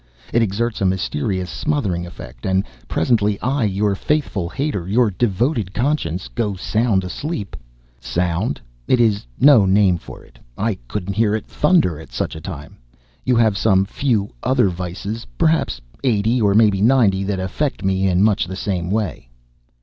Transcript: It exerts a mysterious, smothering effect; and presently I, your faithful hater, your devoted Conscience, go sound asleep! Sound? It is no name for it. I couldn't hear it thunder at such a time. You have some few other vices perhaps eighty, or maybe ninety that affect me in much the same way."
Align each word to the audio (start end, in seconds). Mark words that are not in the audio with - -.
It 0.33 0.41
exerts 0.41 0.81
a 0.81 0.85
mysterious, 0.85 1.47
smothering 1.51 2.07
effect; 2.07 2.43
and 2.47 2.63
presently 2.87 3.39
I, 3.39 3.65
your 3.65 3.93
faithful 3.93 4.49
hater, 4.49 4.87
your 4.87 5.11
devoted 5.11 5.75
Conscience, 5.75 6.27
go 6.27 6.55
sound 6.55 7.03
asleep! 7.03 7.55
Sound? 7.99 8.59
It 8.87 8.99
is 8.99 9.27
no 9.39 9.67
name 9.67 9.99
for 9.99 10.23
it. 10.23 10.39
I 10.57 10.79
couldn't 10.87 11.13
hear 11.13 11.35
it 11.35 11.45
thunder 11.45 11.99
at 11.99 12.11
such 12.11 12.35
a 12.35 12.41
time. 12.41 12.77
You 13.25 13.35
have 13.35 13.55
some 13.59 13.85
few 13.85 14.33
other 14.41 14.69
vices 14.69 15.27
perhaps 15.37 15.79
eighty, 16.03 16.41
or 16.41 16.55
maybe 16.55 16.81
ninety 16.81 17.23
that 17.25 17.39
affect 17.39 17.83
me 17.85 18.07
in 18.07 18.23
much 18.23 18.47
the 18.47 18.55
same 18.55 18.89
way." 18.89 19.29